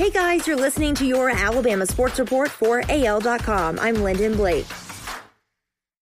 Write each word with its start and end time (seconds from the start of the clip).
Hey 0.00 0.08
guys, 0.08 0.46
you're 0.46 0.56
listening 0.56 0.94
to 0.94 1.04
your 1.04 1.28
Alabama 1.28 1.84
Sports 1.84 2.18
Report 2.18 2.50
for 2.50 2.82
AL.com. 2.88 3.78
I'm 3.78 3.96
Lyndon 3.96 4.34
Blake. 4.34 4.64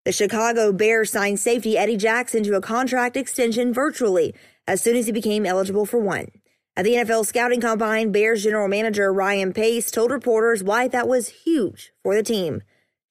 The 0.05 0.13
Chicago 0.13 0.71
Bears 0.71 1.11
signed 1.11 1.41
safety 1.41 1.77
Eddie 1.77 1.97
Jackson 1.97 2.45
to 2.45 2.55
a 2.55 2.61
contract 2.61 3.17
extension 3.17 3.75
virtually 3.75 4.37
as 4.69 4.81
soon 4.81 4.97
as 4.97 5.07
he 5.07 5.13
became 5.13 5.45
eligible 5.45 5.85
for 5.85 5.99
one. 5.99 6.29
At 6.77 6.85
the 6.85 6.93
NFL 6.93 7.27
scouting 7.27 7.61
combine, 7.61 8.13
Bears 8.13 8.45
general 8.45 8.69
manager 8.69 9.13
Ryan 9.13 9.53
Pace 9.53 9.91
told 9.91 10.13
reporters 10.13 10.63
why 10.63 10.87
that 10.87 11.09
was 11.09 11.43
huge 11.43 11.91
for 12.05 12.15
the 12.15 12.23
team. 12.23 12.63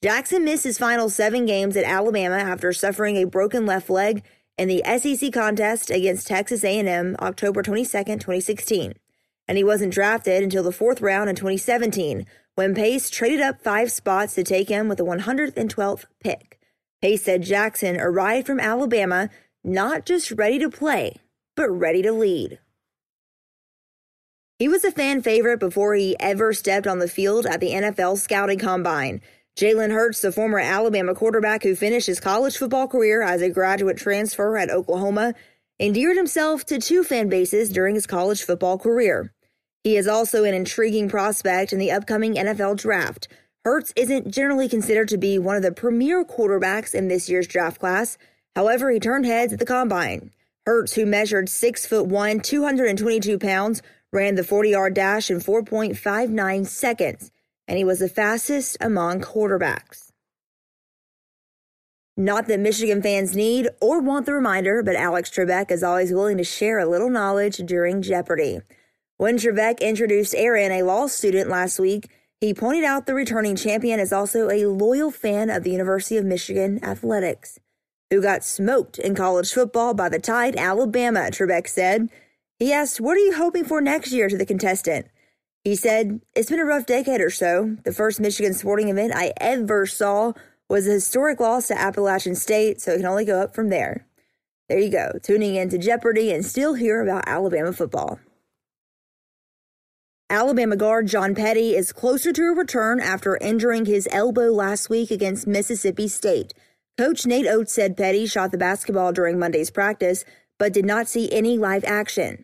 Jackson 0.01 0.45
missed 0.45 0.63
his 0.63 0.77
final 0.77 1.09
seven 1.09 1.45
games 1.45 1.75
at 1.75 1.83
Alabama 1.83 2.37
after 2.37 2.71
suffering 2.71 3.17
a 3.17 3.25
broken 3.25 3.65
left 3.65 3.89
leg 3.89 4.23
in 4.57 4.69
the 4.69 4.81
SEC 4.85 5.33
contest 5.33 5.91
against 5.91 6.27
Texas 6.27 6.63
A&M 6.63 7.17
October 7.19 7.61
22, 7.61 7.89
2016 7.89 8.93
and 9.47 9.57
he 9.57 9.63
wasn't 9.63 9.93
drafted 9.93 10.43
until 10.43 10.63
the 10.63 10.71
fourth 10.71 11.01
round 11.01 11.29
in 11.29 11.35
2017 11.35 12.25
when 12.55 12.75
Pace 12.75 13.09
traded 13.09 13.41
up 13.41 13.61
five 13.61 13.91
spots 13.91 14.35
to 14.35 14.43
take 14.43 14.69
him 14.69 14.87
with 14.87 14.97
the 14.97 15.05
112th 15.05 16.05
pick. 16.19 16.59
Pace 17.01 17.23
said 17.23 17.43
Jackson 17.43 17.99
arrived 17.99 18.47
from 18.47 18.59
Alabama 18.59 19.29
not 19.63 20.05
just 20.05 20.31
ready 20.31 20.57
to 20.59 20.69
play, 20.69 21.17
but 21.55 21.69
ready 21.69 22.01
to 22.01 22.11
lead. 22.11 22.59
He 24.57 24.67
was 24.67 24.83
a 24.83 24.91
fan 24.91 25.21
favorite 25.21 25.59
before 25.59 25.93
he 25.93 26.15
ever 26.19 26.51
stepped 26.51 26.87
on 26.87 26.97
the 26.97 27.07
field 27.07 27.45
at 27.45 27.59
the 27.59 27.71
NFL 27.71 28.17
scouting 28.17 28.57
combine. 28.57 29.21
Jalen 29.55 29.91
Hurts, 29.91 30.21
the 30.21 30.31
former 30.31 30.59
Alabama 30.59 31.13
quarterback 31.13 31.61
who 31.61 31.75
finished 31.75 32.07
his 32.07 32.19
college 32.19 32.57
football 32.57 32.87
career 32.87 33.21
as 33.21 33.41
a 33.41 33.49
graduate 33.49 33.97
transfer 33.97 34.57
at 34.57 34.71
Oklahoma, 34.71 35.35
endeared 35.79 36.17
himself 36.17 36.65
to 36.65 36.79
two 36.79 37.03
fan 37.03 37.29
bases 37.29 37.69
during 37.69 37.93
his 37.93 38.07
college 38.07 38.41
football 38.41 38.79
career. 38.79 39.31
He 39.87 39.95
is 39.95 40.05
also 40.05 40.43
an 40.43 40.53
intriguing 40.53 41.07
prospect 41.07 41.71
in 41.71 41.79
the 41.79 41.93
upcoming 41.93 42.33
NFL 42.33 42.75
draft. 42.75 43.29
Hurts 43.63 43.93
isn't 43.95 44.29
generally 44.29 44.67
considered 44.67 45.07
to 45.07 45.17
be 45.17 45.39
one 45.39 45.55
of 45.55 45.61
the 45.61 45.71
premier 45.71 46.25
quarterbacks 46.25 46.93
in 46.93 47.07
this 47.07 47.29
year's 47.29 47.47
draft 47.47 47.79
class. 47.79 48.17
However, 48.53 48.91
he 48.91 48.99
turned 48.99 49.25
heads 49.25 49.53
at 49.53 49.59
the 49.59 49.65
combine. 49.65 50.31
Hurts, 50.65 50.95
who 50.95 51.05
measured 51.05 51.47
6 51.47 51.85
foot 51.85 52.05
1, 52.05 52.41
222 52.41 53.39
pounds, 53.39 53.81
ran 54.11 54.35
the 54.35 54.41
40-yard 54.41 54.93
dash 54.93 55.31
in 55.31 55.37
4.59 55.37 56.67
seconds, 56.67 57.31
and 57.65 57.77
he 57.77 57.85
was 57.85 57.99
the 57.99 58.09
fastest 58.09 58.75
among 58.81 59.21
quarterbacks. 59.21 60.11
Not 62.17 62.47
that 62.47 62.59
Michigan 62.59 63.01
fans 63.01 63.37
need 63.37 63.69
or 63.79 64.01
want 64.01 64.25
the 64.25 64.33
reminder, 64.33 64.83
but 64.83 64.97
Alex 64.97 65.29
Trebek 65.29 65.71
is 65.71 65.81
always 65.81 66.11
willing 66.11 66.39
to 66.39 66.43
share 66.43 66.77
a 66.77 66.85
little 66.85 67.09
knowledge 67.09 67.55
during 67.59 68.01
Jeopardy! 68.01 68.59
When 69.19 69.39
Trebek 69.39 69.81
introduced 69.81 70.35
Aaron, 70.35 70.71
a 70.71 70.83
law 70.83 71.07
student, 71.07 71.49
last 71.49 71.79
week, 71.79 72.07
he 72.39 72.53
pointed 72.53 72.83
out 72.83 73.07
the 73.07 73.15
returning 73.15 73.55
champion 73.55 73.99
is 73.99 74.13
also 74.13 74.51
a 74.51 74.67
loyal 74.67 75.09
fan 75.09 75.49
of 75.49 75.63
the 75.63 75.71
University 75.71 76.17
of 76.17 76.25
Michigan 76.25 76.79
athletics, 76.83 77.57
who 78.11 78.21
got 78.21 78.43
smoked 78.43 78.99
in 78.99 79.15
college 79.15 79.51
football 79.51 79.95
by 79.95 80.07
the 80.07 80.19
Tide 80.19 80.55
Alabama, 80.55 81.31
Trebek 81.31 81.67
said. 81.67 82.09
He 82.59 82.71
asked, 82.71 83.01
What 83.01 83.17
are 83.17 83.21
you 83.21 83.33
hoping 83.33 83.65
for 83.65 83.81
next 83.81 84.11
year 84.11 84.29
to 84.29 84.37
the 84.37 84.45
contestant? 84.45 85.07
He 85.63 85.75
said, 85.75 86.21
It's 86.35 86.51
been 86.51 86.59
a 86.59 86.65
rough 86.65 86.85
decade 86.85 87.19
or 87.19 87.31
so. 87.31 87.75
The 87.85 87.93
first 87.93 88.19
Michigan 88.19 88.53
sporting 88.53 88.89
event 88.89 89.13
I 89.15 89.33
ever 89.37 89.87
saw 89.87 90.33
was 90.69 90.87
a 90.87 90.91
historic 90.91 91.39
loss 91.39 91.69
to 91.69 91.79
Appalachian 91.79 92.35
State, 92.35 92.81
so 92.81 92.91
it 92.91 92.97
can 92.97 93.07
only 93.07 93.25
go 93.25 93.41
up 93.41 93.55
from 93.55 93.69
there. 93.69 94.05
There 94.69 94.77
you 94.77 94.91
go, 94.91 95.13
tuning 95.23 95.55
in 95.55 95.69
to 95.69 95.79
Jeopardy 95.79 96.31
and 96.31 96.45
still 96.45 96.75
hear 96.75 97.01
about 97.01 97.27
Alabama 97.27 97.73
football. 97.73 98.19
Alabama 100.29 100.75
guard 100.75 101.07
John 101.07 101.33
Petty 101.33 101.73
is 101.73 101.93
closer 101.93 102.33
to 102.33 102.41
a 102.41 102.53
return 102.53 102.99
after 102.99 103.37
injuring 103.37 103.85
his 103.85 104.09
elbow 104.11 104.51
last 104.51 104.89
week 104.89 105.09
against 105.09 105.47
Mississippi 105.47 106.09
State. 106.09 106.53
Coach 106.97 107.25
Nate 107.25 107.47
Oats 107.47 107.71
said 107.71 107.95
Petty 107.95 108.25
shot 108.25 108.51
the 108.51 108.57
basketball 108.57 109.13
during 109.13 109.39
Monday's 109.39 109.71
practice, 109.71 110.25
but 110.59 110.73
did 110.73 110.83
not 110.83 111.07
see 111.07 111.31
any 111.31 111.57
live 111.57 111.85
action. 111.85 112.43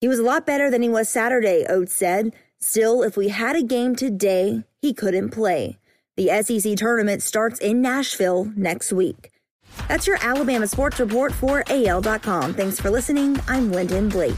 He 0.00 0.08
was 0.08 0.18
a 0.18 0.22
lot 0.22 0.46
better 0.46 0.70
than 0.70 0.80
he 0.80 0.88
was 0.88 1.10
Saturday, 1.10 1.66
Oats 1.68 1.92
said. 1.92 2.32
Still, 2.58 3.02
if 3.02 3.18
we 3.18 3.28
had 3.28 3.54
a 3.54 3.62
game 3.62 3.94
today, 3.94 4.64
he 4.80 4.94
couldn't 4.94 5.28
play. 5.28 5.78
The 6.16 6.42
SEC 6.42 6.74
tournament 6.76 7.22
starts 7.22 7.60
in 7.60 7.82
Nashville 7.82 8.50
next 8.56 8.94
week. 8.94 9.30
That's 9.88 10.06
your 10.06 10.16
Alabama 10.22 10.66
sports 10.66 10.98
report 10.98 11.34
for 11.34 11.64
AL.com. 11.68 12.54
Thanks 12.54 12.80
for 12.80 12.88
listening. 12.88 13.38
I'm 13.46 13.72
Lyndon 13.72 14.08
Blake. 14.08 14.36